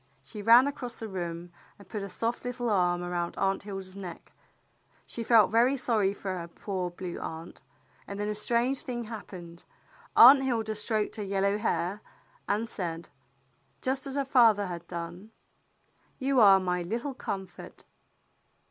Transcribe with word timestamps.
She 0.23 0.41
ran 0.41 0.65
across 0.65 0.97
the 0.97 1.07
room 1.07 1.51
and 1.77 1.87
put 1.87 2.01
a 2.01 2.09
soft 2.09 2.43
little 2.43 2.71
arm 2.71 3.03
around 3.03 3.37
Aunt 3.37 3.61
Hilda's 3.61 3.95
neck. 3.95 4.31
She 5.05 5.21
felt 5.23 5.51
very 5.51 5.77
sorry 5.77 6.11
for 6.11 6.39
her 6.39 6.47
poor 6.47 6.89
Blue 6.89 7.19
Aunt. 7.19 7.61
And 8.07 8.19
then 8.19 8.27
a 8.27 8.33
strange 8.33 8.81
thing 8.81 9.03
hap 9.03 9.27
pened. 9.27 9.63
Aunt 10.15 10.41
Hilda 10.41 10.73
stroked 10.73 11.17
her 11.17 11.23
yellow 11.23 11.59
hair, 11.59 12.01
and 12.47 12.67
said, 12.67 13.09
just 13.83 14.07
as 14.07 14.15
her 14.15 14.25
father 14.25 14.65
had 14.65 14.87
done, 14.87 15.29
*' 15.73 16.05
You 16.17 16.39
are 16.39 16.59
my 16.59 16.81
little 16.81 17.13
com 17.13 17.45
fort." 17.45 17.83